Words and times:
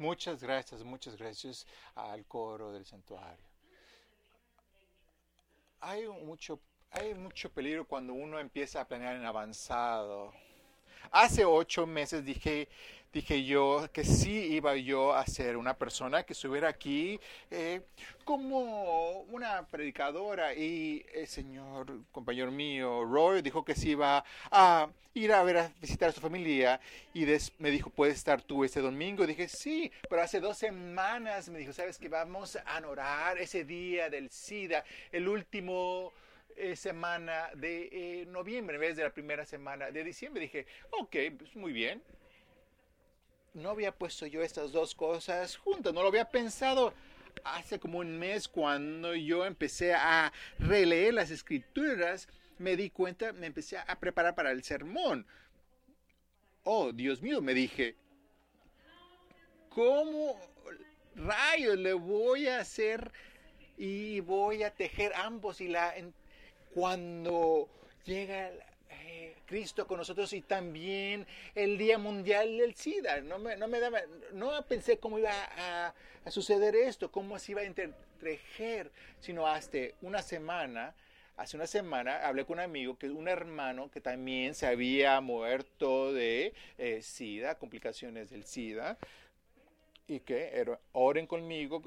Muchas 0.00 0.42
gracias, 0.42 0.82
muchas 0.82 1.14
gracias 1.14 1.66
al 1.94 2.24
coro 2.24 2.72
del 2.72 2.86
santuario. 2.86 3.44
Hay 5.80 6.08
mucho, 6.08 6.58
hay 6.90 7.12
mucho 7.12 7.52
peligro 7.52 7.86
cuando 7.86 8.14
uno 8.14 8.38
empieza 8.38 8.80
a 8.80 8.88
planear 8.88 9.16
en 9.16 9.26
avanzado. 9.26 10.32
Hace 11.12 11.44
ocho 11.44 11.88
meses 11.88 12.24
dije, 12.24 12.68
dije 13.12 13.44
yo 13.44 13.88
que 13.92 14.04
sí 14.04 14.30
iba 14.54 14.76
yo 14.76 15.12
a 15.12 15.26
ser 15.26 15.56
una 15.56 15.74
persona 15.74 16.22
que 16.22 16.34
estuviera 16.34 16.68
aquí 16.68 17.18
eh, 17.50 17.80
como 18.24 19.22
una 19.22 19.66
predicadora. 19.66 20.54
Y 20.54 21.04
el 21.12 21.26
señor 21.26 22.04
compañero 22.12 22.52
mío 22.52 23.04
Roy 23.04 23.42
dijo 23.42 23.64
que 23.64 23.74
sí 23.74 23.90
iba 23.90 24.24
a 24.52 24.88
ir 25.12 25.32
a 25.32 25.42
ver 25.42 25.56
a 25.56 25.72
visitar 25.80 26.10
a 26.10 26.12
su 26.12 26.20
familia. 26.20 26.80
Y 27.12 27.26
me 27.58 27.72
dijo 27.72 27.90
puedes 27.90 28.14
estar 28.14 28.40
tú 28.40 28.62
este 28.62 28.80
domingo 28.80 29.26
dije 29.26 29.48
sí 29.48 29.90
pero 30.08 30.22
hace 30.22 30.38
dos 30.38 30.58
semanas 30.58 31.48
me 31.48 31.58
dijo 31.58 31.72
sabes 31.72 31.98
que 31.98 32.08
vamos 32.08 32.56
a 32.64 32.86
orar 32.86 33.36
ese 33.38 33.64
día 33.64 34.08
del 34.08 34.30
SIDA 34.30 34.84
el 35.10 35.28
último 35.28 36.12
eh, 36.56 36.76
semana 36.76 37.50
de 37.54 37.88
eh, 37.92 38.26
noviembre 38.26 38.76
en 38.76 38.80
vez 38.80 38.96
de 38.96 39.02
la 39.02 39.10
primera 39.10 39.44
semana 39.44 39.90
de 39.90 40.04
diciembre. 40.04 40.42
Dije, 40.42 40.66
ok, 40.90 41.16
pues 41.38 41.56
muy 41.56 41.72
bien. 41.72 42.02
No 43.54 43.70
había 43.70 43.92
puesto 43.92 44.26
yo 44.26 44.42
estas 44.42 44.72
dos 44.72 44.94
cosas 44.94 45.56
juntas, 45.56 45.92
no 45.92 46.02
lo 46.02 46.08
había 46.08 46.30
pensado 46.30 46.94
hace 47.44 47.78
como 47.78 47.98
un 47.98 48.18
mes 48.18 48.48
cuando 48.48 49.14
yo 49.14 49.44
empecé 49.44 49.94
a 49.94 50.32
releer 50.58 51.14
las 51.14 51.30
escrituras, 51.30 52.28
me 52.58 52.76
di 52.76 52.90
cuenta, 52.90 53.32
me 53.32 53.46
empecé 53.46 53.78
a 53.78 53.98
preparar 53.98 54.34
para 54.34 54.50
el 54.50 54.62
sermón. 54.62 55.26
Oh, 56.64 56.92
Dios 56.92 57.22
mío, 57.22 57.40
me 57.40 57.54
dije, 57.54 57.96
¿cómo 59.70 60.38
rayos 61.16 61.78
le 61.78 61.94
voy 61.94 62.48
a 62.48 62.60
hacer 62.60 63.10
y 63.76 64.20
voy 64.20 64.62
a 64.62 64.74
tejer 64.74 65.12
ambos 65.14 65.60
y 65.60 65.68
la 65.68 65.94
cuando 66.74 67.68
llega 68.04 68.50
eh, 68.90 69.36
Cristo 69.46 69.86
con 69.86 69.98
nosotros 69.98 70.32
y 70.32 70.40
también 70.40 71.26
el 71.54 71.78
Día 71.78 71.98
Mundial 71.98 72.58
del 72.58 72.74
SIDA. 72.74 73.20
No 73.20 73.38
me, 73.38 73.56
no 73.56 73.68
me 73.68 73.78
no 74.32 74.66
pensé 74.66 74.98
cómo 74.98 75.18
iba 75.18 75.32
a, 75.32 75.94
suceder 76.30 76.76
esto, 76.76 77.10
cómo 77.10 77.38
se 77.38 77.52
iba 77.52 77.62
a 77.62 77.64
entretejer, 77.64 78.90
sino 79.20 79.46
hasta 79.46 79.78
una 80.02 80.22
semana, 80.22 80.94
hace 81.36 81.56
una 81.56 81.66
semana 81.66 82.26
hablé 82.26 82.44
con 82.44 82.58
un 82.58 82.64
amigo, 82.64 82.98
que 82.98 83.08
un 83.10 83.26
hermano 83.26 83.90
que 83.90 84.00
también 84.00 84.54
se 84.54 84.66
había 84.66 85.20
muerto 85.20 86.12
de 86.12 86.52
eh, 86.78 87.02
SIDA, 87.02 87.56
complicaciones 87.56 88.30
del 88.30 88.44
SIDA, 88.44 88.98
y 90.06 90.20
que 90.20 90.66
oren 90.92 91.26
conmigo 91.26 91.82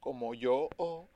como 0.00 0.34
yo 0.34 0.68
oh, 0.76 1.08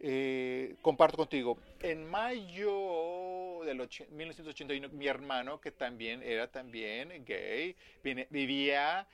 eh, 0.00 0.76
comparto 0.80 1.16
contigo. 1.16 1.58
En 1.80 2.08
mayo 2.08 3.60
del 3.64 3.76
1981, 4.10 4.88
mi 4.90 5.06
hermano, 5.06 5.60
que 5.60 5.72
también 5.72 6.22
era 6.22 6.46
también 6.48 7.24
gay, 7.24 7.76
vivía 8.30 9.06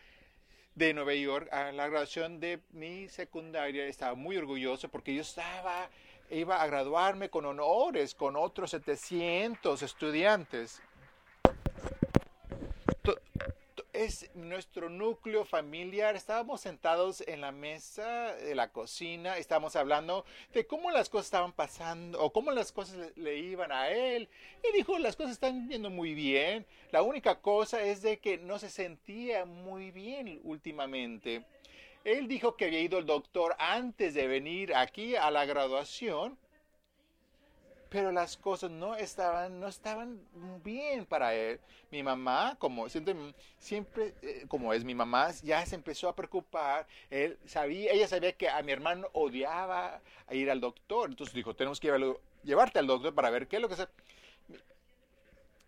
de 0.74 0.92
Nueva 0.92 1.14
York 1.14 1.48
a 1.52 1.72
la 1.72 1.88
graduación 1.88 2.41
de 2.41 2.60
mi 2.72 3.08
secundaria. 3.08 3.86
Estaba 3.86 4.14
muy 4.14 4.36
orgulloso 4.36 4.88
porque 4.88 5.14
yo 5.14 5.22
estaba, 5.22 5.88
iba 6.30 6.60
a 6.60 6.66
graduarme 6.66 7.30
con 7.30 7.46
honores 7.46 8.14
con 8.14 8.36
otros 8.36 8.70
700 8.72 9.82
estudiantes 9.82 10.82
es 13.95 14.28
nuestro 14.34 14.91
núcleo 14.91 15.45
familiar. 15.45 16.17
Estábamos 16.17 16.61
sentados 16.61 17.23
en 17.27 17.41
la 17.41 17.53
mesa 17.53 18.34
de 18.34 18.55
la 18.55 18.73
cocina, 18.73 19.39
estábamos 19.39 19.77
hablando 19.77 20.25
de 20.53 20.66
cómo 20.66 20.91
las 20.91 21.09
cosas 21.09 21.27
estaban 21.27 21.53
pasando 21.53 22.21
o 22.21 22.33
cómo 22.33 22.50
las 22.50 22.72
cosas 22.72 23.12
le, 23.16 23.38
iban 23.38 23.72
a 23.72 23.88
él. 23.88 24.28
Y 24.62 24.77
dijo, 24.77 24.99
las 24.99 25.16
cosas 25.16 25.33
están 25.33 25.69
yendo 25.69 25.91
muy 25.91 26.12
bien. 26.12 26.66
La 26.91 27.03
única 27.03 27.41
cosa 27.41 27.83
es 27.83 28.03
de 28.03 28.19
que 28.19 28.37
no 28.38 28.59
se 28.59 28.69
sentía 28.69 29.44
muy 29.44 29.93
bien 29.93 30.41
últimamente. 30.43 31.44
Él 32.03 32.28
dijo 32.28 32.56
que 32.56 32.66
había 32.66 32.81
ido 32.81 32.99
al 32.99 33.06
doctor 33.06 33.54
antes 33.59 34.12
de 34.15 34.27
venir 34.27 34.75
aquí 34.75 35.16
a 35.16 35.31
la 35.31 35.47
graduación 35.47 36.37
pero 37.94 38.10
las 38.10 38.37
cosas 38.37 38.72
no 38.72 38.97
estaban, 38.97 39.60
no 39.60 39.69
estaban 39.69 40.21
bien 40.65 41.06
para 41.06 41.32
él. 41.32 41.60
Mi 41.93 42.03
mamá, 42.03 42.56
como 42.59 42.88
siempre, 42.88 43.15
siempre 43.56 44.15
eh, 44.21 44.47
como 44.49 44.72
es 44.72 44.82
mi 44.82 44.97
mamá, 44.97 45.31
ya 45.44 45.65
se 45.65 45.77
empezó 45.77 46.09
a 46.09 46.16
preocupar. 46.16 46.88
Él 47.09 47.38
sabía, 47.47 47.93
ella 47.93 48.09
sabía 48.09 48.33
que 48.33 48.49
a 48.49 48.60
mi 48.65 48.72
hermano 48.72 49.06
odiaba 49.12 50.00
ir 50.33 50.50
al 50.50 50.60
doctor, 50.60 51.09
entonces 51.09 51.37
dijo, 51.37 51.54
tenemos 51.54 51.78
que 51.78 52.16
llevarte 52.43 52.81
al 52.81 52.88
doctor 52.88 53.15
para 53.15 53.31
ver 53.31 53.47
qué 53.47 53.56
es 53.56 53.62
lo 53.62 53.69
que 53.69 53.77
se... 53.77 53.87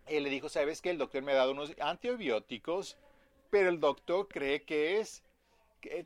Él 0.07 0.23
le 0.23 0.29
dijo, 0.29 0.49
¿sabes 0.49 0.81
qué? 0.81 0.89
El 0.89 0.97
doctor 0.97 1.21
me 1.23 1.31
ha 1.31 1.35
dado 1.35 1.53
unos 1.53 1.73
antibióticos, 1.79 2.97
pero 3.49 3.69
el 3.69 3.79
doctor 3.79 4.27
cree 4.27 4.63
que 4.63 4.99
es... 4.99 5.23
Que, 5.79 6.05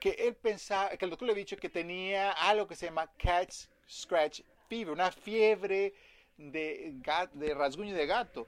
que 0.00 0.10
él 0.10 0.34
pensaba, 0.34 0.90
que 0.98 1.06
el 1.06 1.10
doctor 1.10 1.24
le 1.24 1.32
había 1.32 1.44
dicho 1.44 1.56
que 1.56 1.70
tenía 1.70 2.32
algo 2.32 2.66
que 2.66 2.76
se 2.76 2.84
llama 2.84 3.10
catch 3.16 3.70
scratch 3.90 4.42
fever, 4.70 4.92
una 4.92 5.10
fiebre 5.10 5.92
de, 6.38 6.94
de 7.34 7.54
rasguño 7.54 7.94
de 7.94 8.06
gato. 8.06 8.46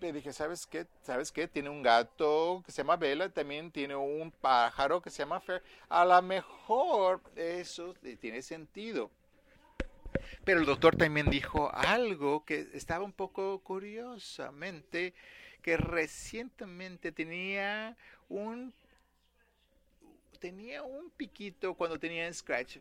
Le 0.00 0.12
dije, 0.12 0.32
¿sabes 0.32 0.66
qué? 0.66 0.84
¿Sabes 1.02 1.30
qué? 1.30 1.46
Tiene 1.46 1.70
un 1.70 1.80
gato 1.80 2.60
que 2.66 2.72
se 2.72 2.78
llama 2.78 2.96
Bella, 2.96 3.28
también 3.28 3.70
tiene 3.70 3.94
un 3.94 4.32
pájaro 4.32 5.00
que 5.00 5.10
se 5.10 5.18
llama 5.18 5.40
Fer. 5.40 5.62
A 5.88 6.04
lo 6.04 6.20
mejor 6.22 7.22
eso 7.36 7.94
tiene 8.20 8.42
sentido. 8.42 9.12
Pero 10.44 10.58
el 10.58 10.66
doctor 10.66 10.96
también 10.96 11.30
dijo 11.30 11.70
algo 11.72 12.44
que 12.44 12.68
estaba 12.74 13.04
un 13.04 13.12
poco 13.12 13.60
curiosamente, 13.60 15.14
que 15.62 15.76
recientemente 15.76 17.12
tenía 17.12 17.96
un 18.28 18.74
tenía 20.40 20.82
un 20.82 21.10
piquito 21.10 21.74
cuando 21.74 22.00
tenía 22.00 22.32
scratch 22.34 22.78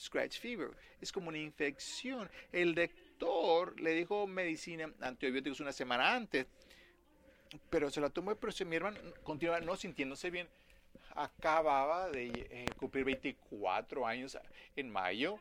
scratch 0.00 0.38
fever. 0.38 0.70
Es 1.00 1.12
como 1.12 1.28
una 1.28 1.38
infección. 1.38 2.28
El 2.52 2.74
doctor 2.74 3.78
le 3.80 3.92
dijo 3.92 4.26
medicina 4.26 4.90
antibióticos 5.00 5.60
una 5.60 5.72
semana 5.72 6.14
antes, 6.14 6.46
pero 7.68 7.90
se 7.90 8.00
la 8.00 8.10
tomó, 8.10 8.34
pero 8.34 8.52
mi 8.66 8.76
hermano 8.76 8.98
continuaba 9.22 9.60
no 9.60 9.76
sintiéndose 9.76 10.30
bien. 10.30 10.48
Acababa 11.14 12.08
de 12.08 12.28
eh, 12.28 12.66
cumplir 12.76 13.04
24 13.04 14.06
años 14.06 14.38
en 14.76 14.90
mayo. 14.90 15.38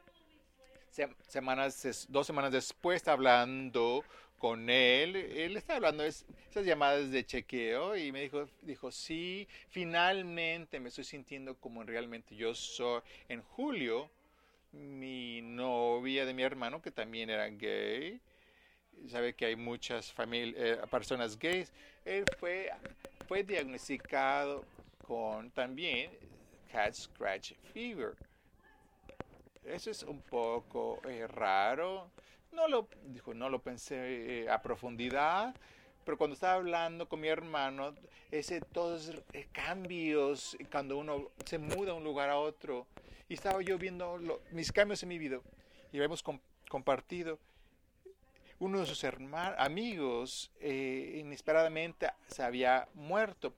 Semanas, 1.28 2.08
dos 2.09 2.25
semanas 2.25 2.52
después 2.52 2.98
está 2.98 3.14
hablando 3.14 4.03
con 4.40 4.69
él, 4.69 5.16
él 5.16 5.58
está 5.58 5.75
hablando 5.75 6.02
de 6.02 6.09
esas 6.09 6.66
llamadas 6.66 7.12
de 7.12 7.25
chequeo 7.25 7.96
y 7.96 8.12
me 8.12 8.22
dijo, 8.22 8.48
dijo, 8.62 8.92
sí, 8.92 9.48
finalmente 9.69 10.80
me 10.80 10.90
estoy 10.90 11.03
sintiendo 11.03 11.56
como 11.59 11.84
realmente 11.84 12.36
yo 12.36 12.56
soy. 12.56 13.02
En 13.28 13.44
julio 13.44 14.09
mi 14.72 15.41
novia 15.41 16.25
de 16.25 16.34
mi 16.34 16.44
hermano, 16.44 16.81
que 16.81 16.91
también 16.91 17.30
era 17.30 17.47
gay, 17.50 18.19
sabe 19.07 19.34
que 19.34 19.46
hay 19.46 19.56
muchas 19.56 20.13
eh, 20.18 20.81
personas 20.90 21.38
gays, 21.38 21.72
él 22.06 22.25
fue, 22.40 22.72
fue 23.28 23.44
diagnosticado 23.44 24.66
con 25.06 25.50
también 25.52 26.12
cat 26.72 26.94
scratch 26.94 27.53
fever. 27.74 28.16
Eso 29.63 29.91
es 29.91 30.03
un 30.03 30.22
poco 30.22 31.00
eh, 31.07 31.28
raro. 31.28 32.09
No 32.51 32.68
lo, 32.68 32.88
dijo, 33.06 33.34
no 33.34 33.50
lo 33.50 33.62
pensé 33.62 34.44
eh, 34.44 34.50
a 34.50 34.62
profundidad, 34.62 35.53
pero 36.03 36.18
cuando 36.18 36.33
estaba 36.33 36.54
hablando 36.54 37.07
con 37.07 37.19
mi 37.19 37.27
hermano, 37.27 37.94
ese 38.31 38.62
todos 38.62 39.12
cambios, 39.51 40.57
cuando 40.71 40.98
uno 40.98 41.30
se 41.45 41.60
muda 41.60 41.92
de 41.92 41.98
un 41.98 42.04
lugar 42.04 42.30
a 42.30 42.38
otro, 42.38 42.88
y 43.30 43.36
estaba 43.36 43.62
yo 43.62 43.78
viendo 43.78 44.20
mis 44.52 44.72
cambios 44.72 45.04
en 45.04 45.10
mi 45.10 45.20
vida 45.20 45.40
y 45.92 45.98
habíamos 45.98 46.24
compartido. 46.68 47.38
Uno 48.58 48.80
de 48.80 48.88
sus 48.88 49.06
amigos 49.58 50.52
eh, 50.60 51.18
inesperadamente 51.20 52.10
se 52.28 52.44
había 52.44 52.90
muerto. 52.96 53.54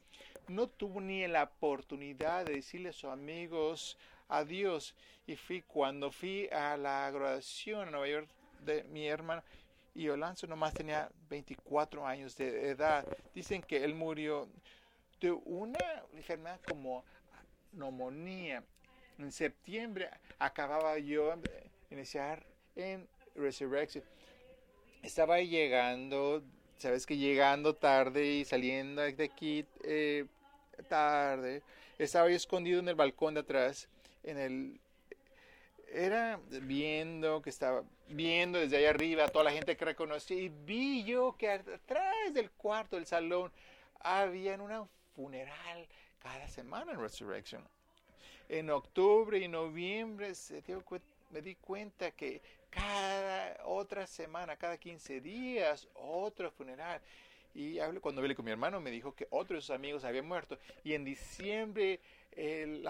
No 0.47 0.67
tuvo 0.67 0.99
ni 0.99 1.25
la 1.27 1.43
oportunidad 1.43 2.45
de 2.45 2.55
decirle 2.55 2.89
a 2.89 2.93
sus 2.93 3.09
amigos 3.09 3.97
adiós. 4.27 4.93
Y 5.25 5.37
fui 5.37 5.61
cuando 5.61 6.11
fui 6.11 6.49
a 6.49 6.75
la 6.77 7.09
graduación 7.09 7.85
en 7.85 7.91
Nueva 7.91 8.07
York 8.09 8.29
de 8.63 8.83
mi 8.83 9.07
hermano 9.07 9.41
y 9.95 10.07
Olanzo 10.09 10.47
nomás 10.47 10.73
tenía 10.73 11.09
24 11.29 12.05
años 12.05 12.35
de 12.35 12.69
edad. 12.69 13.05
Dicen 13.33 13.61
que 13.61 13.83
él 13.83 13.95
murió 13.95 14.47
de 15.19 15.31
una 15.31 16.03
enfermedad 16.13 16.59
como 16.67 17.03
neumonía 17.71 18.63
en 19.17 19.31
septiembre 19.31 20.09
acababa 20.39 20.97
yo 20.99 21.35
de 21.37 21.63
iniciar 21.89 22.45
en 22.75 23.07
Resurrection. 23.35 24.03
Estaba 25.03 25.39
llegando, 25.39 26.43
sabes 26.77 27.05
que 27.05 27.17
llegando 27.17 27.75
tarde 27.75 28.25
y 28.25 28.45
saliendo 28.45 29.01
de 29.01 29.23
aquí, 29.23 29.65
eh, 29.83 30.25
tarde, 30.87 31.63
estaba 31.97 32.29
yo 32.29 32.35
escondido 32.35 32.79
en 32.79 32.89
el 32.89 32.95
balcón 32.95 33.33
de 33.33 33.41
atrás, 33.41 33.87
en 34.23 34.37
el 34.37 34.79
era 35.93 36.39
viendo 36.61 37.41
que 37.41 37.49
estaba 37.49 37.83
viendo 38.07 38.59
desde 38.59 38.77
allá 38.77 38.91
arriba 38.91 39.25
a 39.25 39.27
toda 39.27 39.45
la 39.45 39.51
gente 39.51 39.75
que 39.75 39.85
reconocía 39.85 40.37
y 40.39 40.49
vi 40.49 41.03
yo 41.03 41.35
que 41.37 41.49
atrás 41.49 42.33
del 42.33 42.49
cuarto 42.51 42.95
del 42.95 43.05
salón 43.05 43.51
había 43.99 44.55
una 44.55 44.87
funeral 45.15 45.87
cada 46.19 46.47
semana 46.47 46.93
en 46.93 46.99
Resurrection. 46.99 47.67
En 48.51 48.69
octubre 48.69 49.39
y 49.39 49.47
noviembre 49.47 50.35
se 50.35 50.61
dio, 50.61 50.83
me 51.29 51.41
di 51.41 51.55
cuenta 51.55 52.11
que 52.11 52.41
cada 52.69 53.65
otra 53.65 54.05
semana, 54.05 54.57
cada 54.57 54.77
15 54.77 55.21
días, 55.21 55.87
otro 55.93 56.51
funeral. 56.51 56.99
Y 57.55 57.77
cuando 58.01 58.19
hablé 58.19 58.35
con 58.35 58.43
mi 58.43 58.51
hermano 58.51 58.81
me 58.81 58.91
dijo 58.91 59.15
que 59.15 59.25
otro 59.29 59.55
de 59.55 59.61
sus 59.61 59.69
amigos 59.69 60.03
había 60.03 60.21
muerto. 60.21 60.59
Y 60.83 60.95
en 60.95 61.05
diciembre 61.05 62.01
el, 62.33 62.85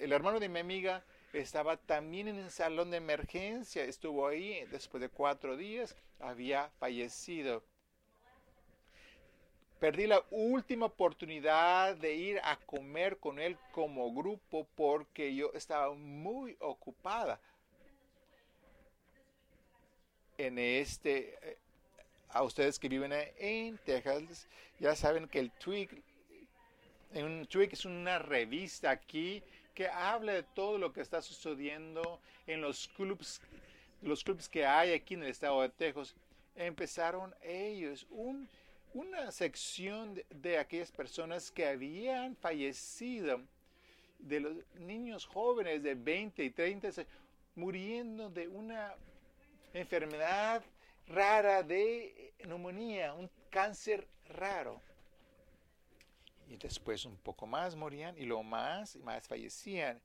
el 0.00 0.12
hermano 0.12 0.40
de 0.40 0.48
mi 0.48 0.58
amiga 0.58 1.04
estaba 1.32 1.76
también 1.76 2.26
en 2.26 2.38
el 2.38 2.50
salón 2.50 2.90
de 2.90 2.96
emergencia, 2.96 3.84
estuvo 3.84 4.26
ahí, 4.26 4.64
después 4.72 5.00
de 5.00 5.10
cuatro 5.10 5.56
días 5.56 5.94
había 6.18 6.70
fallecido. 6.80 7.62
Perdí 9.80 10.08
la 10.08 10.24
última 10.30 10.86
oportunidad 10.86 11.96
de 11.96 12.14
ir 12.14 12.40
a 12.42 12.56
comer 12.56 13.18
con 13.18 13.38
él 13.38 13.56
como 13.70 14.12
grupo 14.12 14.66
porque 14.74 15.34
yo 15.34 15.52
estaba 15.54 15.94
muy 15.94 16.56
ocupada 16.58 17.40
en 20.38 20.58
este, 20.58 21.38
eh, 21.42 21.58
a 22.30 22.42
ustedes 22.42 22.78
que 22.78 22.88
viven 22.88 23.12
en 23.38 23.78
Texas, 23.78 24.48
ya 24.78 24.94
saben 24.94 25.28
que 25.28 25.40
el 25.40 25.50
Twig, 25.50 26.02
un 27.14 27.46
Twig 27.46 27.72
es 27.72 27.84
una 27.84 28.18
revista 28.18 28.90
aquí 28.90 29.42
que 29.74 29.88
habla 29.88 30.32
de 30.32 30.42
todo 30.42 30.78
lo 30.78 30.92
que 30.92 31.00
está 31.00 31.22
sucediendo 31.22 32.20
en 32.46 32.60
los 32.60 32.88
clubs, 32.88 33.40
los 34.02 34.24
clubs 34.24 34.48
que 34.48 34.64
hay 34.64 34.92
aquí 34.92 35.14
en 35.14 35.22
el 35.22 35.30
estado 35.30 35.62
de 35.62 35.68
Texas. 35.68 36.14
Empezaron 36.56 37.34
ellos 37.42 38.06
una 38.94 39.30
sección 39.30 40.20
de, 40.30 40.58
aquellas 40.58 40.90
personas 40.90 41.50
que 41.50 41.66
habían 41.66 42.36
fallecido, 42.36 43.40
de 44.18 44.40
los 44.40 44.56
niños 44.80 45.26
jóvenes 45.26 45.82
de 45.82 45.94
20 45.94 46.42
y 46.44 46.50
30, 46.50 46.90
muriendo 47.54 48.28
de 48.30 48.48
una 48.48 48.94
enfermedad 49.72 50.62
rara 51.06 51.62
de 51.62 52.32
neumonía, 52.46 53.14
un 53.14 53.30
cáncer 53.50 54.06
raro. 54.28 54.80
Y 56.48 56.56
después 56.56 57.04
un 57.04 57.16
poco 57.16 57.46
más 57.46 57.76
morían 57.76 58.16
y 58.18 58.24
luego 58.24 58.42
más 58.42 58.96
y 58.96 59.00
más 59.00 59.28
fallecían 59.28 60.00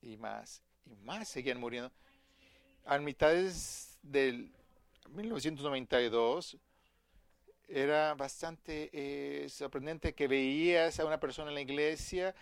y 0.00 0.16
más 0.16 0.62
y 0.86 0.94
más 1.04 1.28
seguían 1.28 1.60
muriendo. 1.60 1.90
A 2.84 2.98
mitades 2.98 3.98
del 4.02 4.50
1992 5.10 6.56
era 7.72 8.14
bastante 8.14 8.90
eh, 8.92 9.48
sorprendente 9.48 10.12
que 10.12 10.28
veías 10.28 11.00
a 11.00 11.06
una 11.06 11.18
persona 11.18 11.48
en 11.48 11.54
la 11.54 11.60
iglesia 11.62 12.34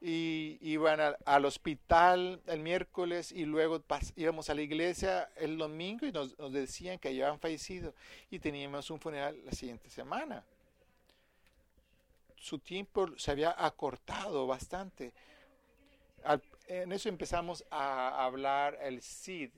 y 0.00 0.58
iban 0.60 0.98
al 1.24 1.44
hospital 1.44 2.40
el 2.46 2.60
miércoles 2.60 3.32
y 3.32 3.44
luego 3.44 3.82
íbamos 4.16 4.50
a 4.50 4.54
la 4.54 4.62
iglesia 4.62 5.30
el 5.36 5.58
domingo 5.58 6.06
y 6.06 6.12
nos, 6.12 6.36
decían 6.52 6.98
que 6.98 7.08
habían 7.08 7.38
fallecido 7.38 7.94
y 8.30 8.38
teníamos 8.38 8.90
un 8.90 8.98
funeral 8.98 9.38
la 9.44 9.52
siguiente 9.52 9.90
semana. 9.90 10.44
Su 12.36 12.58
tiempo 12.58 13.16
se 13.16 13.30
había 13.30 13.54
acortado 13.56 14.46
bastante. 14.46 15.12
en 16.66 16.92
eso 16.92 17.08
empezamos 17.08 17.64
a 17.70 18.24
hablar 18.24 18.78
el 18.82 19.02
SID, 19.02 19.50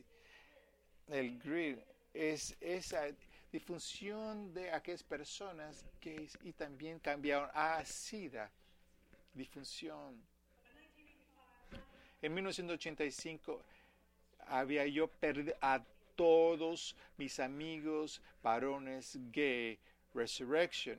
el 1.09 1.39
GRID, 1.39 1.79
es 2.13 2.57
esa 2.61 3.09
difusión 3.55 4.53
de 4.53 4.73
aquellas 4.73 5.05
personas 5.05 5.85
que 6.01 6.29
y 6.43 6.53
también 6.53 6.99
cambiaron 6.99 7.49
a 7.55 7.85
SIDA, 7.85 8.51
difusión 9.33 10.21
en 12.21 12.33
1985 12.33 13.63
había 14.47 14.87
yo 14.87 15.07
perdido 15.09 15.55
a 15.61 15.85
todos 16.17 16.97
mis 17.19 17.39
amigos 17.39 18.21
varones 18.43 19.19
gay. 19.31 19.79
Resurrection. 20.15 20.99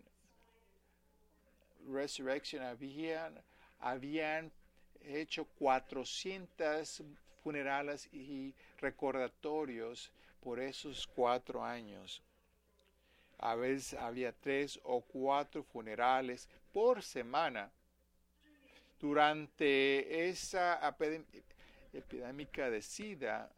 Resurrection 1.89 2.61
habían, 2.61 3.41
habían 3.79 4.51
hecho 5.03 5.45
400 5.57 7.01
funerales 7.43 8.07
y 8.13 8.53
recordatorios 8.79 10.11
por 10.41 10.59
esos 10.59 11.07
cuatro 11.07 11.63
años. 11.63 12.21
A 13.45 13.53
veces 13.53 13.93
había 13.99 14.31
tres 14.31 14.79
o 14.83 15.01
cuatro 15.01 15.61
funerales 15.61 16.49
por 16.73 17.03
semana 17.03 17.71
durante 18.99 20.27
esa 20.27 20.79
epidemia 21.93 22.69
de 22.71 22.81
SIDA, 22.81 23.51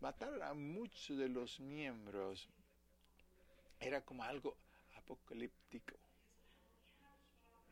mataron 0.00 0.40
a 0.40 0.54
muchos 0.54 1.18
de 1.18 1.28
los 1.28 1.58
miembros. 1.58 2.48
Era 3.80 4.00
como 4.02 4.22
algo 4.22 4.56
apocalíptico. 4.96 5.96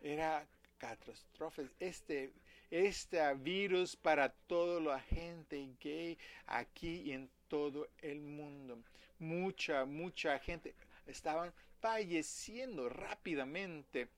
Era 0.02 0.44
catástrofe. 0.78 1.68
Este, 1.78 2.32
este 2.72 3.34
virus 3.34 3.94
para 3.94 4.30
toda 4.30 4.80
la 4.80 4.98
gente 4.98 5.76
gay 5.80 6.18
aquí 6.46 7.02
y 7.02 7.12
en 7.12 7.30
todo 7.46 7.86
el 8.02 8.20
mundo. 8.20 8.82
Mucha, 9.20 9.84
mucha 9.84 10.40
gente 10.40 10.74
estaban 11.06 11.52
falleciendo 11.80 12.88
rápidamente 12.88 14.08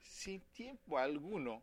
sin 0.00 0.40
tiempo 0.52 0.98
alguno. 0.98 1.62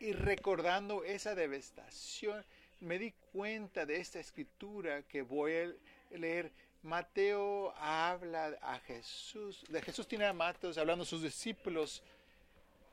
Y 0.00 0.12
recordando 0.12 1.04
esa 1.04 1.34
devastación, 1.34 2.44
me 2.80 2.98
di 2.98 3.12
cuenta 3.32 3.86
de 3.86 4.00
esta 4.00 4.18
escritura 4.20 5.02
que 5.02 5.22
voy 5.22 5.52
a 5.52 6.16
leer. 6.16 6.52
Mateo 6.82 7.72
habla 7.78 8.58
a 8.60 8.78
Jesús, 8.80 9.64
de 9.70 9.80
Jesús 9.80 10.06
tiene 10.06 10.26
a 10.26 10.34
Mateo 10.34 10.70
hablando 10.76 11.04
a 11.04 11.06
sus 11.06 11.22
discípulos, 11.22 12.02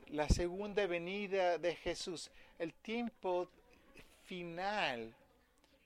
la 0.07 0.29
segunda 0.29 0.85
venida 0.87 1.57
de 1.57 1.75
Jesús, 1.75 2.31
el 2.57 2.73
tiempo 2.73 3.49
final 4.23 5.13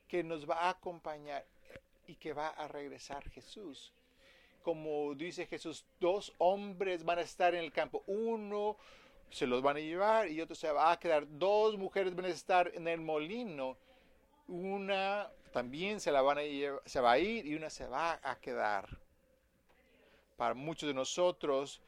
que 0.07 0.23
nos 0.23 0.47
va 0.47 0.55
a 0.55 0.69
acompañar 0.69 1.43
y 2.07 2.15
que 2.15 2.33
va 2.33 2.49
a 2.49 2.67
regresar 2.67 3.29
Jesús 3.29 3.93
como 4.65 5.13
dice 5.13 5.45
Jesús, 5.45 5.85
dos 5.99 6.33
hombres 6.39 7.05
van 7.05 7.19
a 7.19 7.21
estar 7.21 7.53
en 7.53 7.63
el 7.63 7.71
campo. 7.71 8.03
Uno 8.07 8.77
se 9.29 9.45
los 9.45 9.61
van 9.61 9.77
a 9.77 9.79
llevar 9.79 10.27
y 10.27 10.41
otro 10.41 10.55
se 10.55 10.71
va 10.71 10.91
a 10.91 10.99
quedar. 10.99 11.27
Dos 11.37 11.77
mujeres 11.77 12.15
van 12.15 12.25
a 12.25 12.29
estar 12.29 12.71
en 12.73 12.87
el 12.87 12.99
molino. 12.99 13.77
Una 14.47 15.29
también 15.53 15.99
se 15.99 16.11
la 16.11 16.23
van 16.23 16.39
a 16.39 16.41
llevar, 16.41 16.81
se 16.83 16.99
va 16.99 17.11
a 17.11 17.19
ir 17.19 17.45
y 17.45 17.53
una 17.53 17.69
se 17.69 17.85
va 17.85 18.19
a 18.23 18.39
quedar. 18.39 18.89
Para 20.35 20.55
muchos 20.55 20.87
de 20.87 20.95
nosotros 20.95 21.79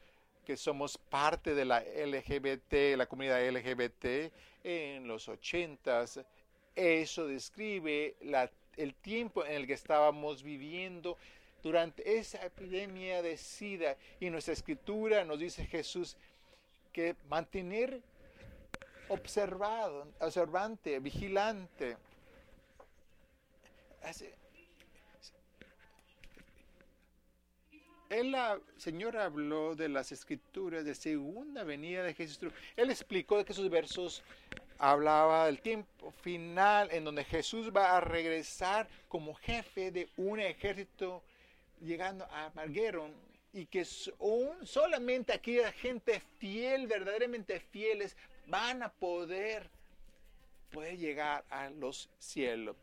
que 0.46 0.56
somos 0.56 0.96
parte 0.96 1.56
de 1.56 1.64
la 1.64 1.80
LGBT, 1.80 2.96
la 2.96 3.06
comunidad 3.06 3.44
LGBT, 3.44 4.32
en 4.62 5.08
los 5.08 5.28
ochentas, 5.28 6.20
eso 6.76 7.26
describe 7.26 8.14
el 8.78 8.94
tiempo 8.94 9.44
en 9.44 9.52
el 9.52 9.66
que 9.66 9.74
estábamos 9.74 10.42
viviendo 10.42 11.18
durante 11.62 12.18
esa 12.18 12.44
epidemia 12.44 13.20
de 13.22 13.36
SIDA. 13.36 13.96
Y 14.20 14.30
nuestra 14.30 14.54
escritura 14.54 15.24
nos 15.24 15.38
dice 15.38 15.66
Jesús 15.66 16.16
que 16.92 17.16
mantener 17.28 18.00
observado, 19.08 20.06
observante, 20.20 20.98
vigilante. 21.00 21.96
Él, 28.08 28.32
la 28.32 28.58
Señor 28.78 29.16
habló 29.18 29.74
de 29.74 29.88
las 29.88 30.12
escrituras 30.12 30.84
de 30.84 30.94
segunda 30.94 31.64
venida 31.64 32.02
de 32.02 32.14
Jesús. 32.14 32.52
Él 32.76 32.90
explicó 32.90 33.44
que 33.44 33.52
esos 33.52 33.68
versos 33.68 34.22
hablaba 34.78 35.46
del 35.46 35.60
tiempo 35.60 36.12
final 36.22 36.88
en 36.92 37.04
donde 37.04 37.24
Jesús 37.24 37.70
va 37.74 37.96
a 37.96 38.00
regresar 38.00 38.88
como 39.08 39.34
jefe 39.34 39.90
de 39.90 40.08
un 40.16 40.40
ejército 40.40 41.22
llegando 41.80 42.24
a 42.26 42.50
Margueron 42.54 43.12
y 43.52 43.66
que 43.66 43.84
solamente 43.84 45.32
aquella 45.32 45.72
gente 45.72 46.22
fiel, 46.38 46.86
verdaderamente 46.86 47.60
fieles, 47.60 48.16
van 48.46 48.82
a 48.82 48.88
poder, 48.88 49.68
poder 50.70 50.96
llegar 50.96 51.44
a 51.50 51.70
los 51.70 52.08
cielos. 52.18 52.76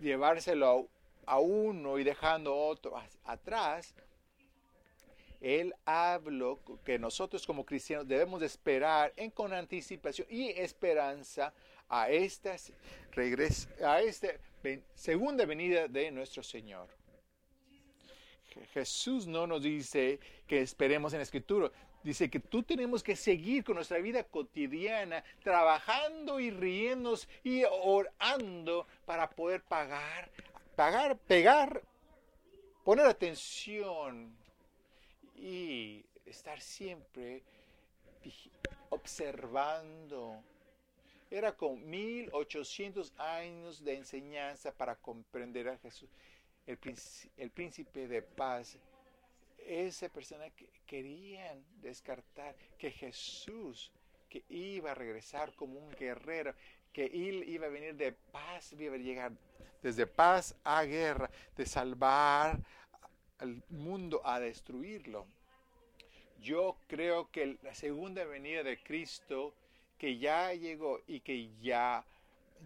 Llevárselo 0.00 0.88
a, 1.26 1.38
uno 1.38 1.98
y 1.98 2.04
dejando 2.04 2.56
otro 2.56 3.00
atrás 3.24 3.94
Él 5.42 5.74
habló 5.84 6.60
que 6.84 7.00
nosotros 7.00 7.44
como 7.44 7.66
cristianos 7.66 8.06
debemos 8.06 8.40
esperar 8.42 9.12
en 9.16 9.28
con 9.32 9.52
anticipación 9.52 10.28
y 10.30 10.50
esperanza 10.50 11.52
a 11.88 12.08
esta, 12.08 12.54
a 13.84 14.00
esta 14.00 14.28
segunda 14.94 15.44
venida 15.44 15.88
de 15.88 16.12
nuestro 16.12 16.44
Señor. 16.44 16.88
Jesús 18.72 19.26
no 19.26 19.48
nos 19.48 19.64
dice 19.64 20.20
que 20.46 20.60
esperemos 20.60 21.12
en 21.12 21.18
la 21.18 21.24
escritura, 21.24 21.72
dice 22.04 22.30
que 22.30 22.38
tú 22.38 22.62
tenemos 22.62 23.02
que 23.02 23.16
seguir 23.16 23.64
con 23.64 23.74
nuestra 23.74 23.98
vida 23.98 24.22
cotidiana, 24.22 25.24
trabajando 25.42 26.38
y 26.38 26.52
riéndonos 26.52 27.28
y 27.42 27.64
orando 27.64 28.86
para 29.04 29.28
poder 29.28 29.62
pagar, 29.62 30.30
pagar, 30.76 31.18
pegar, 31.18 31.82
poner 32.84 33.06
atención 33.06 34.40
y 35.42 36.04
estar 36.24 36.60
siempre 36.60 37.42
observando. 38.90 40.40
Era 41.28 41.56
con 41.56 41.88
1800 41.90 43.12
años 43.18 43.82
de 43.82 43.96
enseñanza 43.96 44.70
para 44.72 44.94
comprender 44.94 45.68
a 45.68 45.78
Jesús, 45.78 46.08
el, 46.66 46.78
el 47.36 47.50
príncipe 47.50 48.06
de 48.06 48.22
paz 48.22 48.78
esa 49.66 50.08
persona 50.08 50.50
que 50.50 50.68
querían 50.86 51.64
descartar 51.80 52.54
que 52.78 52.90
Jesús, 52.90 53.92
que 54.28 54.44
iba 54.48 54.90
a 54.90 54.94
regresar 54.94 55.54
como 55.54 55.78
un 55.78 55.90
guerrero, 55.92 56.54
que 56.92 57.06
él 57.06 57.44
iba 57.48 57.66
a 57.66 57.70
venir 57.70 57.94
de 57.94 58.12
paz, 58.12 58.72
iba 58.72 58.94
a 58.94 58.98
llegar 58.98 59.32
desde 59.82 60.06
paz 60.06 60.54
a 60.64 60.82
guerra, 60.84 61.30
de 61.56 61.66
salvar 61.66 62.58
al 63.42 63.62
mundo, 63.70 64.22
a 64.24 64.40
destruirlo. 64.40 65.26
Yo 66.40 66.76
creo 66.86 67.30
que 67.30 67.58
la 67.62 67.74
segunda 67.74 68.24
venida 68.24 68.62
de 68.62 68.82
Cristo, 68.82 69.52
que 69.98 70.18
ya 70.18 70.52
llegó 70.54 71.00
y 71.06 71.20
que 71.20 71.50
ya 71.60 72.04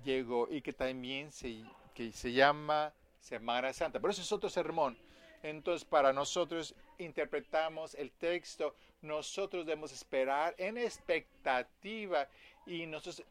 llegó 0.04 0.49
y 0.50 0.61
que 0.61 0.73
también 0.73 1.33
se, 1.33 1.64
que 1.95 2.12
se 2.12 2.33
llama 2.33 2.92
Semana 3.21 3.73
Santa. 3.73 4.00
Pero 4.00 4.12
eso 4.12 4.23
es 4.23 4.33
otro 4.33 4.49
sermón. 4.49 4.97
Entonces, 5.42 5.85
para 5.85 6.12
nosotros 6.12 6.75
interpretamos 6.99 7.95
el 7.95 8.11
texto, 8.11 8.75
nosotros 9.02 9.66
debemos 9.66 9.92
esperar 9.92 10.54
en 10.59 10.78
expectativa 10.78 12.28
y 12.66 12.87
nosotros 12.87 13.23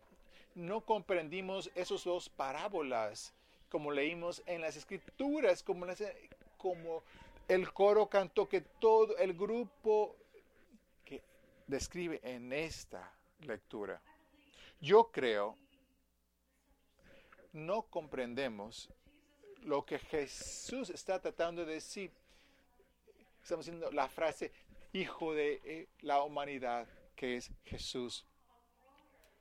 no 0.56 0.82
comprendimos 0.82 1.70
esos 1.75 2.04
dos 2.04 2.30
parábolas 2.30 3.34
como 3.70 3.92
leímos 3.92 4.42
en 4.46 4.62
las 4.62 4.78
escrituras, 4.78 5.62
como, 5.62 5.86
como 6.58 7.04
el 7.48 7.72
coro 7.74 8.10
cantó 8.10 8.48
que 8.48 8.62
todo 8.62 9.18
el 9.18 9.34
grupo 9.34 10.16
que 11.04 11.24
describe 11.68 12.20
en 12.24 12.52
esta 12.54 13.14
lectura. 13.42 14.02
Yo 14.82 15.12
creo, 15.12 15.58
no 17.54 17.84
comprendemos 17.84 18.90
lo 19.62 19.86
que 19.86 20.00
Jesús 20.00 20.90
está 20.90 21.20
tratando 21.20 21.66
de 21.66 21.74
decir. 21.74 22.12
Estamos 23.42 23.66
haciendo 23.66 23.92
la 23.92 24.10
frase 24.10 24.52
hijo 24.94 25.34
de 25.34 25.62
eh, 25.66 25.88
la 26.02 26.24
humanidad, 26.24 26.88
que 27.16 27.38
es 27.38 27.52
Jesús. 27.64 28.25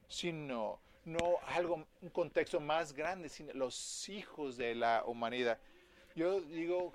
Sino, 0.08 0.80
no 1.04 1.38
algo, 1.46 1.86
un 2.02 2.10
contexto 2.10 2.60
más 2.60 2.92
grande, 2.92 3.28
sino 3.28 3.52
los 3.54 4.08
hijos 4.08 4.56
de 4.56 4.74
la 4.74 5.04
humanidad. 5.06 5.58
Yo 6.14 6.40
digo, 6.40 6.92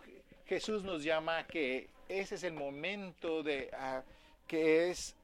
Jesús 0.50 0.84
nos 0.84 1.04
llama 1.04 1.46
que 1.46 1.92
ese 2.08 2.34
es 2.34 2.44
el 2.44 2.54
momento 2.54 3.44
de 3.44 3.70
que 4.48 4.90
es 4.90 5.16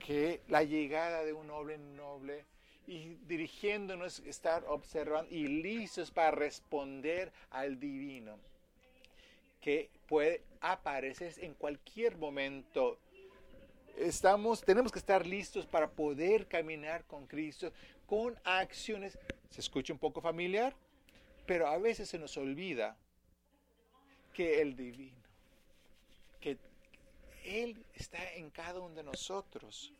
que 0.00 0.40
la 0.48 0.64
llegada 0.64 1.24
de 1.24 1.32
un 1.32 1.48
hombre 1.50 1.78
noble 1.78 2.44
y 2.88 3.14
dirigiéndonos, 3.28 4.18
estar 4.26 4.64
observando 4.66 5.32
y 5.32 5.46
listos 5.46 6.10
para 6.10 6.32
responder 6.32 7.30
al 7.50 7.78
divino, 7.78 8.40
que 9.60 9.88
puede 10.08 10.42
aparecer 10.60 11.32
en 11.38 11.54
cualquier 11.54 12.16
momento. 12.16 12.98
Estamos, 13.96 14.62
tenemos 14.62 14.90
que 14.90 14.98
estar 14.98 15.24
listos 15.24 15.64
para 15.64 15.88
poder 15.88 16.48
caminar 16.48 17.04
con 17.04 17.24
Cristo 17.28 17.72
con 18.04 18.36
acciones. 18.42 19.16
Se 19.50 19.60
escucha 19.60 19.92
un 19.92 20.00
poco 20.00 20.20
familiar, 20.20 20.74
pero 21.46 21.68
a 21.68 21.78
veces 21.78 22.08
se 22.08 22.18
nos 22.18 22.36
olvida 22.36 22.96
que 24.32 24.60
el 24.60 24.76
divino, 24.76 25.16
que 26.40 26.58
Él 27.44 27.84
está 27.94 28.34
en 28.34 28.50
cada 28.50 28.80
uno 28.80 28.94
de 28.94 29.02
nosotros 29.02 29.92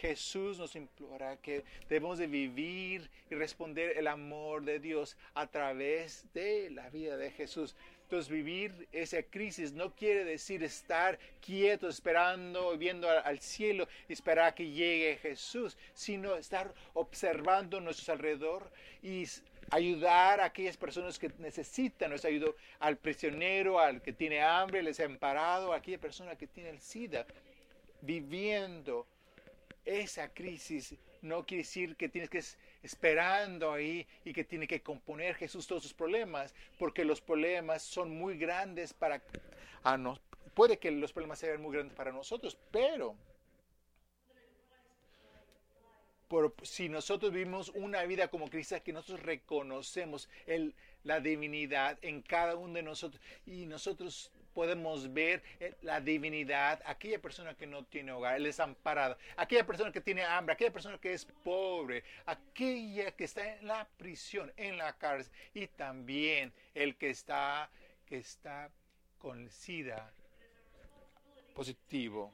Jesús 0.00 0.58
nos 0.58 0.76
implora 0.76 1.36
que 1.38 1.64
debemos 1.88 2.18
de 2.18 2.26
vivir 2.26 3.10
y 3.30 3.34
responder 3.34 3.96
el 3.96 4.06
amor 4.06 4.62
de 4.62 4.78
Dios 4.78 5.16
a 5.32 5.46
través 5.46 6.26
de 6.34 6.68
la 6.70 6.90
vida 6.90 7.16
de 7.16 7.30
Jesús. 7.30 7.74
Entonces 8.02 8.30
vivir 8.30 8.86
esa 8.92 9.22
crisis 9.22 9.72
no 9.72 9.94
quiere 9.94 10.24
decir 10.24 10.62
estar 10.62 11.18
quietos 11.40 11.94
esperando, 11.94 12.76
viendo 12.76 13.08
al 13.08 13.40
cielo, 13.40 13.88
esperar 14.08 14.54
que 14.54 14.70
llegue 14.70 15.16
Jesús, 15.22 15.78
sino 15.94 16.34
estar 16.34 16.74
observando 16.92 17.80
nuestro 17.80 18.12
alrededor 18.12 18.70
y 19.02 19.24
ayudar 19.74 20.40
a 20.40 20.44
aquellas 20.44 20.76
personas 20.76 21.18
que 21.18 21.32
necesitan 21.38 22.10
nuestra 22.10 22.30
ayuda, 22.30 22.52
al 22.78 22.96
prisionero, 22.96 23.80
al 23.80 24.00
que 24.02 24.12
tiene 24.12 24.40
hambre, 24.40 24.78
el 24.78 24.86
desamparado, 24.86 25.72
a 25.72 25.76
aquella 25.76 25.98
persona 25.98 26.36
que 26.36 26.46
tiene 26.46 26.70
el 26.70 26.80
SIDA, 26.80 27.26
viviendo 28.00 29.06
esa 29.84 30.32
crisis 30.32 30.94
no 31.22 31.44
quiere 31.44 31.62
decir 31.62 31.96
que 31.96 32.08
tienes 32.08 32.30
que 32.30 32.42
esperando 32.82 33.72
ahí 33.72 34.06
y 34.24 34.32
que 34.32 34.44
tiene 34.44 34.66
que 34.66 34.80
componer 34.82 35.34
Jesús 35.34 35.66
todos 35.66 35.82
sus 35.82 35.94
problemas, 35.94 36.54
porque 36.78 37.04
los 37.04 37.20
problemas 37.20 37.82
son 37.82 38.16
muy 38.16 38.38
grandes 38.38 38.92
para 38.92 39.22
a 39.82 39.96
nos, 39.96 40.20
puede 40.54 40.78
que 40.78 40.90
los 40.90 41.12
problemas 41.12 41.38
sean 41.38 41.60
muy 41.60 41.72
grandes 41.72 41.96
para 41.96 42.12
nosotros, 42.12 42.56
pero 42.70 43.16
si 46.62 46.88
nosotros 46.88 47.32
vivimos 47.32 47.70
una 47.74 48.02
vida 48.04 48.28
como 48.28 48.48
Cristo, 48.48 48.82
que 48.82 48.92
nosotros 48.92 49.20
reconocemos 49.20 50.28
la 51.04 51.20
divinidad 51.20 51.98
en 52.02 52.22
cada 52.22 52.56
uno 52.56 52.74
de 52.74 52.82
nosotros 52.82 53.20
y 53.46 53.66
nosotros 53.66 54.30
podemos 54.54 55.12
ver 55.12 55.42
eh, 55.58 55.74
la 55.82 56.00
divinidad, 56.00 56.80
aquella 56.86 57.20
persona 57.20 57.54
que 57.54 57.66
no 57.66 57.84
tiene 57.84 58.12
hogar, 58.12 58.36
el 58.36 58.44
desamparado, 58.44 59.18
aquella 59.36 59.66
persona 59.66 59.92
que 59.92 60.00
tiene 60.00 60.24
hambre, 60.24 60.54
aquella 60.54 60.72
persona 60.72 60.96
que 60.98 61.12
es 61.12 61.26
pobre, 61.42 62.04
aquella 62.24 63.10
que 63.10 63.24
está 63.24 63.56
en 63.56 63.66
la 63.66 63.86
prisión, 63.98 64.52
en 64.56 64.78
la 64.78 64.96
cárcel, 64.96 65.32
y 65.52 65.66
también 65.66 66.52
el 66.72 66.96
que 66.96 67.10
está, 67.10 67.68
que 68.06 68.18
está 68.18 68.70
con 69.18 69.50
SIDA 69.50 70.12
positivo. 71.54 72.32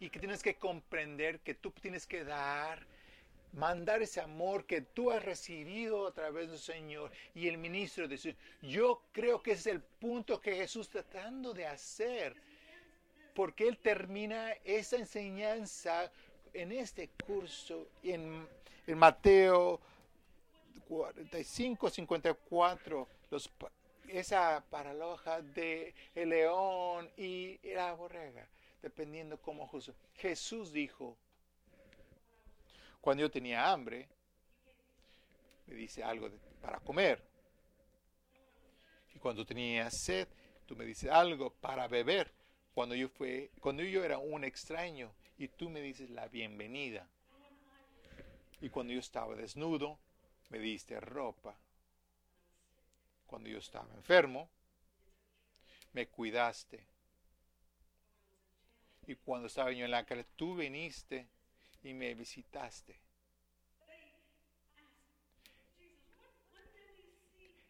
Y 0.00 0.10
que 0.10 0.18
tienes 0.20 0.42
que 0.42 0.54
comprender 0.54 1.40
que 1.40 1.54
tú 1.54 1.70
tienes 1.72 2.06
que 2.06 2.24
dar 2.24 2.86
mandar 3.52 4.02
ese 4.02 4.20
amor 4.20 4.64
que 4.66 4.82
tú 4.82 5.10
has 5.10 5.24
recibido 5.24 6.06
a 6.06 6.12
través 6.12 6.50
del 6.50 6.58
Señor 6.58 7.10
y 7.34 7.48
el 7.48 7.58
ministro 7.58 8.08
de. 8.08 8.36
Yo 8.62 9.02
creo 9.12 9.42
que 9.42 9.52
ese 9.52 9.70
es 9.70 9.76
el 9.76 9.82
punto 9.82 10.40
que 10.40 10.54
Jesús 10.54 10.86
está 10.86 11.02
tratando 11.02 11.54
de 11.54 11.66
hacer, 11.66 12.36
porque 13.34 13.68
Él 13.68 13.78
termina 13.78 14.52
esa 14.64 14.96
enseñanza 14.96 16.10
en 16.52 16.72
este 16.72 17.08
curso, 17.26 17.88
en, 18.02 18.46
en 18.86 18.98
Mateo 18.98 19.80
45, 20.88 21.90
54, 21.90 23.08
los, 23.30 23.50
esa 24.08 24.64
paraloja 24.70 25.42
de 25.42 25.94
el 26.14 26.30
león 26.30 27.10
y 27.16 27.58
la 27.74 27.92
borrega, 27.92 28.48
dependiendo 28.82 29.40
cómo 29.40 29.70
Jesús. 30.14 30.72
Dijo, 30.72 31.16
cuando 33.00 33.22
yo 33.22 33.30
tenía 33.30 33.70
hambre, 33.70 34.08
me 35.66 35.74
dice 35.74 36.02
algo 36.02 36.30
para 36.60 36.80
comer. 36.80 37.22
Y 39.14 39.18
cuando 39.18 39.44
tenía 39.44 39.90
sed, 39.90 40.28
tú 40.66 40.76
me 40.76 40.84
dices 40.84 41.10
algo 41.10 41.50
para 41.50 41.88
beber. 41.88 42.32
Cuando 42.74 42.94
yo, 42.94 43.08
fue, 43.08 43.50
cuando 43.60 43.82
yo 43.82 44.04
era 44.04 44.18
un 44.18 44.44
extraño 44.44 45.12
y 45.36 45.48
tú 45.48 45.68
me 45.68 45.80
dices 45.80 46.10
la 46.10 46.28
bienvenida. 46.28 47.08
Y 48.60 48.68
cuando 48.70 48.92
yo 48.92 49.00
estaba 49.00 49.34
desnudo, 49.34 49.98
me 50.50 50.58
diste 50.58 51.00
ropa. 51.00 51.56
Cuando 53.26 53.48
yo 53.48 53.58
estaba 53.58 53.92
enfermo, 53.94 54.48
me 55.92 56.06
cuidaste. 56.08 56.86
Y 59.08 59.16
cuando 59.16 59.46
estaba 59.46 59.72
yo 59.72 59.86
en 59.86 59.90
la 59.90 60.04
calle, 60.04 60.26
tú 60.36 60.54
viniste 60.54 61.26
y 61.82 61.94
me 61.94 62.14
visitaste. 62.14 63.00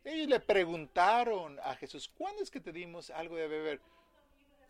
Ellos 0.03 0.27
le 0.27 0.41
preguntaron 0.41 1.61
a 1.61 1.77
Jesús, 1.77 2.09
¿cuándo 2.09 2.43
es 2.43 2.51
que 2.51 2.59
te 2.59 2.73
dimos 2.73 3.11
algo 3.11 3.37
de 3.37 3.47
beber? 3.47 3.81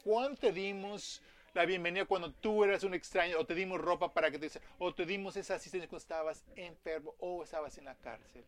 ¿Cuánto 0.05 0.43
te 0.43 0.53
dimos 0.53 1.23
la 1.55 1.65
bienvenida 1.65 2.05
cuando 2.05 2.33
tú 2.33 2.63
eras 2.65 2.85
un 2.85 2.93
extraño? 2.93 3.39
¿O 3.39 3.47
te 3.47 3.55
dimos 3.55 3.81
ropa 3.81 4.13
para 4.13 4.31
que 4.31 4.39
te... 4.39 4.51
¿O 4.79 4.93
te 4.93 5.07
dimos 5.07 5.37
esa 5.37 5.55
asistencia 5.55 5.89
cuando 5.89 6.03
estabas 6.03 6.45
enfermo 6.55 7.15
o 7.19 7.43
estabas 7.45 7.79
en 7.79 7.87
la 7.87 7.95
cárcel? 7.95 8.45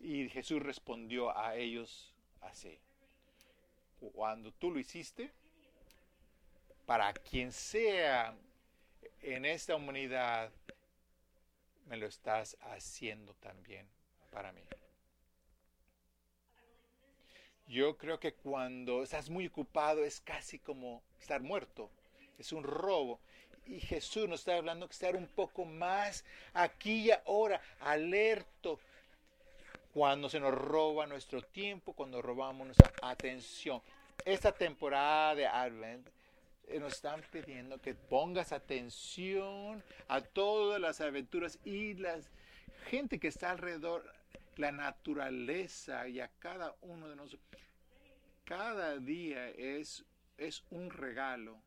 Y 0.00 0.28
Jesús 0.28 0.60
respondió 0.60 1.36
a 1.38 1.54
ellos 1.54 2.12
así. 2.40 2.80
Cuando 4.12 4.50
tú 4.50 4.72
lo 4.72 4.80
hiciste, 4.80 5.30
para 6.86 7.12
quien 7.12 7.52
sea 7.52 8.34
en 9.22 9.44
esta 9.44 9.76
humanidad, 9.76 10.50
me 11.86 11.96
lo 11.96 12.06
estás 12.06 12.56
haciendo 12.60 13.34
también 13.34 13.86
para 14.30 14.52
mí. 14.52 14.62
Yo 17.66 17.96
creo 17.96 18.20
que 18.20 18.34
cuando 18.34 19.02
estás 19.02 19.30
muy 19.30 19.46
ocupado 19.46 20.04
es 20.04 20.20
casi 20.20 20.58
como 20.58 21.02
estar 21.18 21.40
muerto. 21.40 21.90
Es 22.38 22.52
un 22.52 22.62
robo. 22.62 23.20
Y 23.66 23.80
Jesús 23.80 24.28
nos 24.28 24.40
está 24.40 24.56
hablando 24.56 24.86
que 24.86 24.92
estar 24.92 25.16
un 25.16 25.26
poco 25.26 25.64
más 25.64 26.24
aquí 26.52 27.06
y 27.06 27.10
ahora, 27.10 27.62
alerto. 27.80 28.78
Cuando 29.94 30.28
se 30.28 30.40
nos 30.40 30.52
roba 30.52 31.06
nuestro 31.06 31.40
tiempo, 31.40 31.94
cuando 31.94 32.20
robamos 32.20 32.66
nuestra 32.66 32.92
atención. 33.00 33.80
Esta 34.26 34.52
temporada 34.52 35.34
de 35.34 35.46
Advent 35.46 36.13
nos 36.80 36.94
están 36.94 37.22
pidiendo 37.30 37.80
que 37.80 37.94
pongas 37.94 38.52
atención 38.52 39.82
a 40.08 40.20
todas 40.20 40.80
las 40.80 41.00
aventuras 41.00 41.58
y 41.64 41.94
la 41.94 42.18
gente 42.88 43.18
que 43.18 43.28
está 43.28 43.50
alrededor, 43.50 44.04
la 44.56 44.72
naturaleza 44.72 46.08
y 46.08 46.20
a 46.20 46.28
cada 46.38 46.74
uno 46.82 47.08
de 47.08 47.16
nosotros. 47.16 47.62
Cada 48.44 48.98
día 48.98 49.48
es, 49.50 50.04
es 50.36 50.64
un 50.70 50.90
regalo. 50.90 51.58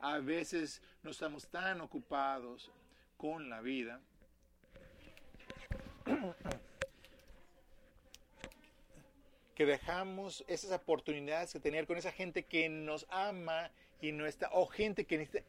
A 0.00 0.18
veces 0.18 0.82
no 1.02 1.10
estamos 1.10 1.46
tan 1.48 1.80
ocupados 1.80 2.70
con 3.16 3.48
la 3.48 3.60
vida 3.60 4.00
que 9.54 9.66
dejamos 9.66 10.44
esas 10.48 10.72
oportunidades 10.72 11.52
que 11.52 11.60
tener 11.60 11.86
con 11.86 11.96
esa 11.96 12.12
gente 12.12 12.44
que 12.44 12.68
nos 12.68 13.06
ama 13.08 13.70
y 14.00 14.12
no 14.12 14.26
está, 14.26 14.50
o 14.52 14.66
gente 14.66 15.04
que 15.04 15.18
necesita, 15.18 15.48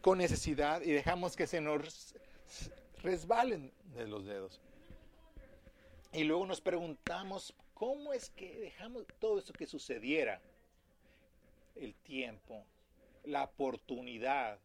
con 0.00 0.18
necesidad 0.18 0.82
y 0.82 0.92
dejamos 0.92 1.36
que 1.36 1.46
se 1.46 1.60
nos 1.60 2.14
resbalen 3.02 3.72
de 3.94 4.06
los 4.06 4.26
dedos. 4.26 4.60
Y 6.12 6.24
luego 6.24 6.46
nos 6.46 6.60
preguntamos, 6.60 7.54
¿cómo 7.74 8.12
es 8.12 8.30
que 8.30 8.58
dejamos 8.58 9.04
todo 9.18 9.38
eso 9.38 9.52
que 9.52 9.66
sucediera? 9.66 10.40
El 11.76 11.94
tiempo, 11.94 12.64
la 13.24 13.44
oportunidad, 13.44 14.58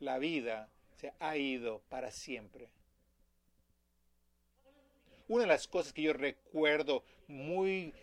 la 0.00 0.18
vida 0.18 0.68
se 0.96 1.12
ha 1.20 1.36
ido 1.36 1.80
para 1.88 2.10
siempre. 2.10 2.68
Una 5.30 5.44
de 5.44 5.48
las 5.50 5.68
cosas 5.68 5.92
que 5.92 6.02
yo 6.02 6.12
recuerdo 6.12 7.04
muy 7.28 7.94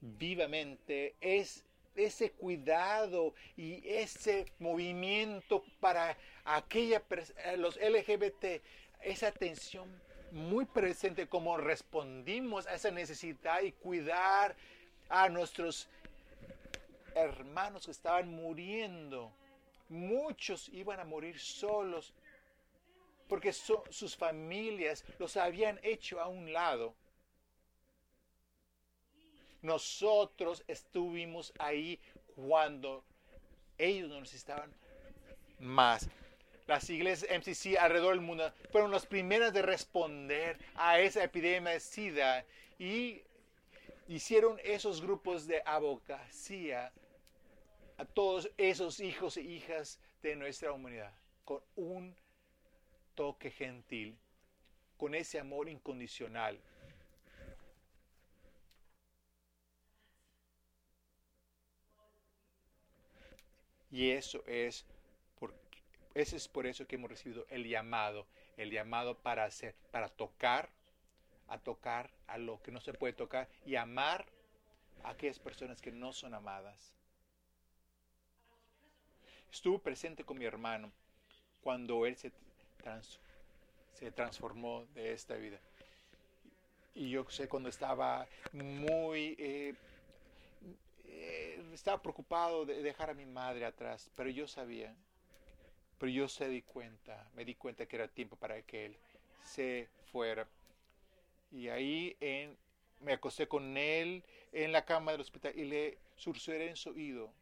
vivamente 0.00 1.14
es 1.20 1.64
ese 1.94 2.32
cuidado 2.32 3.32
y 3.56 3.88
ese 3.88 4.46
movimiento 4.58 5.62
para 5.78 6.18
aquella 6.44 7.00
eh, 7.44 7.56
los 7.58 7.76
LGBT, 7.76 8.60
esa 9.02 9.28
atención 9.28 9.88
muy 10.32 10.64
presente 10.64 11.28
como 11.28 11.56
respondimos 11.58 12.66
a 12.66 12.74
esa 12.74 12.90
necesidad 12.90 13.62
y 13.62 13.70
cuidar 13.70 14.56
a 15.08 15.28
nuestros 15.28 15.88
hermanos 17.14 17.84
que 17.84 17.92
estaban 17.92 18.28
muriendo. 18.34 19.30
Muchos 19.88 20.68
iban 20.70 20.98
a 20.98 21.04
morir 21.04 21.38
solos 21.38 22.12
porque 23.28 23.52
sus 23.52 24.16
familias 24.16 25.04
los 25.18 25.36
habían 25.36 25.78
hecho 25.82 26.20
a 26.20 26.28
un 26.28 26.52
lado. 26.52 26.94
Nosotros 29.62 30.62
estuvimos 30.68 31.52
ahí 31.58 31.98
cuando 32.36 33.04
ellos 33.78 34.08
nos 34.10 34.20
necesitaban 34.20 34.72
más. 35.58 36.08
Las 36.66 36.88
iglesias 36.88 37.30
MCC 37.30 37.78
alrededor 37.78 38.14
del 38.14 38.24
mundo 38.24 38.52
fueron 38.70 38.90
las 38.90 39.06
primeras 39.06 39.52
de 39.52 39.62
responder 39.62 40.58
a 40.74 40.98
esa 41.00 41.22
epidemia 41.22 41.72
de 41.72 41.80
SIDA 41.80 42.44
y 42.78 43.22
hicieron 44.08 44.58
esos 44.64 45.00
grupos 45.00 45.46
de 45.46 45.62
abogacía 45.64 46.92
a 47.96 48.04
todos 48.04 48.50
esos 48.56 49.00
hijos 49.00 49.36
e 49.36 49.42
hijas 49.42 49.98
de 50.22 50.36
nuestra 50.36 50.72
humanidad 50.72 51.12
con 51.44 51.62
un 51.76 52.16
toque 53.14 53.50
gentil, 53.50 54.16
con 54.96 55.14
ese 55.14 55.38
amor 55.38 55.68
incondicional. 55.68 56.60
Y 63.90 64.10
eso 64.10 64.42
es, 64.46 64.84
por, 65.38 65.54
ese 66.14 66.36
es 66.36 66.48
por 66.48 66.66
eso 66.66 66.86
que 66.86 66.96
hemos 66.96 67.10
recibido 67.10 67.46
el 67.48 67.68
llamado, 67.68 68.26
el 68.56 68.70
llamado 68.70 69.16
para 69.18 69.44
hacer, 69.44 69.74
para 69.92 70.08
tocar, 70.08 70.68
a 71.46 71.58
tocar 71.58 72.10
a 72.26 72.38
lo 72.38 72.60
que 72.62 72.72
no 72.72 72.80
se 72.80 72.92
puede 72.92 73.12
tocar 73.12 73.48
y 73.64 73.76
amar 73.76 74.26
a 75.04 75.10
aquellas 75.10 75.38
personas 75.38 75.80
que 75.80 75.92
no 75.92 76.12
son 76.12 76.34
amadas. 76.34 76.96
Estuve 79.52 79.78
presente 79.78 80.24
con 80.24 80.38
mi 80.38 80.44
hermano 80.44 80.90
cuando 81.60 82.04
él 82.06 82.16
se 82.16 82.32
se 83.94 84.10
transformó 84.10 84.86
de 84.94 85.12
esta 85.12 85.34
vida. 85.34 85.58
Y 86.94 87.10
yo 87.10 87.28
sé 87.30 87.48
cuando 87.48 87.68
estaba 87.68 88.26
muy... 88.52 89.34
Eh, 89.38 89.74
eh, 91.06 91.64
estaba 91.72 92.00
preocupado 92.00 92.64
de 92.64 92.82
dejar 92.82 93.10
a 93.10 93.14
mi 93.14 93.26
madre 93.26 93.64
atrás, 93.64 94.10
pero 94.14 94.30
yo 94.30 94.46
sabía, 94.46 94.94
pero 95.98 96.10
yo 96.10 96.28
se 96.28 96.48
di 96.48 96.62
cuenta, 96.62 97.28
me 97.34 97.44
di 97.44 97.54
cuenta 97.54 97.86
que 97.86 97.96
era 97.96 98.08
tiempo 98.08 98.36
para 98.36 98.62
que 98.62 98.86
él 98.86 98.96
se 99.44 99.88
fuera. 100.12 100.46
Y 101.50 101.68
ahí 101.68 102.16
en, 102.20 102.56
me 103.00 103.12
acosté 103.12 103.46
con 103.46 103.76
él 103.76 104.22
en 104.52 104.72
la 104.72 104.84
cama 104.84 105.12
del 105.12 105.20
hospital 105.20 105.52
y 105.56 105.64
le 105.64 105.98
susurré 106.16 106.68
en 106.70 106.76
su 106.76 106.90
oído. 106.90 107.32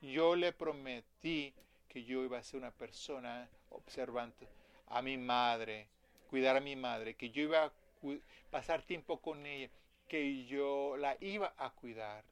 Yo 0.00 0.36
le 0.36 0.52
prometí 0.52 1.52
que 1.88 2.04
yo 2.04 2.22
iba 2.24 2.38
a 2.38 2.42
ser 2.42 2.58
una 2.58 2.70
persona 2.70 3.48
observante 3.76 4.48
a 4.88 5.02
mi 5.02 5.16
madre, 5.16 5.88
cuidar 6.28 6.56
a 6.56 6.60
mi 6.60 6.76
madre, 6.76 7.14
que 7.14 7.30
yo 7.30 7.42
iba 7.42 7.64
a 7.64 7.72
pasar 8.50 8.82
tiempo 8.82 9.20
con 9.20 9.46
ella, 9.46 9.70
que 10.08 10.46
yo 10.46 10.96
la 10.96 11.16
iba 11.20 11.54
a 11.56 11.70
cuidar. 11.70 12.24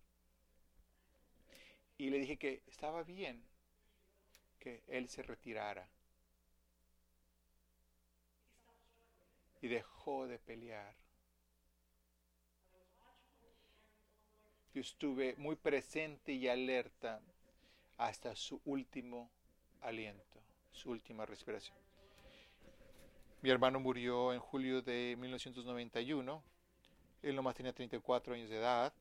Y 1.97 2.11
le 2.11 2.19
dije 2.19 2.37
que 2.37 2.63
estaba 2.67 3.03
bien 3.03 3.43
que 4.59 4.83
él 4.89 5.09
se 5.09 5.23
retirara. 5.23 5.89
Y 9.61 9.69
dejó 9.69 10.27
de 10.27 10.39
pelear. 10.39 10.95
Yo 14.75 14.81
estuve 14.81 15.37
muy 15.37 15.55
presente 15.55 16.33
y 16.33 16.49
alerta 16.49 17.21
hasta 17.97 18.35
su 18.35 18.61
último 18.65 19.31
aliento 19.81 20.35
su 20.75 20.91
última 20.91 21.25
respiración. 21.25 21.79
Mi 23.41 23.51
hermano 23.51 23.79
murió 23.79 24.33
en 24.33 24.41
julio 24.41 24.83
de 24.83 25.17
1991. 25.19 26.43
Él 27.23 27.37
nomás 27.37 27.55
tenía 27.55 27.73
34 27.73 28.35
años 28.35 28.51
de 28.51 28.59
edad. 28.59 28.93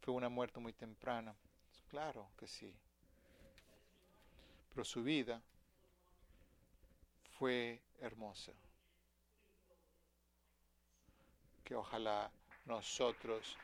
Fue 0.00 0.14
una 0.14 0.28
muerte 0.28 0.60
muy 0.60 0.72
temprana. 0.72 1.34
Claro 1.88 2.28
que 2.38 2.46
sí. 2.46 2.74
Pero 4.70 4.84
su 4.84 5.02
vida 5.02 5.40
fue 7.38 7.80
hermosa. 8.00 8.52
Que 11.64 11.74
ojalá 11.74 12.30
nosotros 12.66 13.56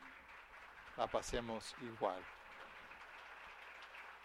la 0.97 1.07
pasemos 1.07 1.75
igual. 1.81 2.21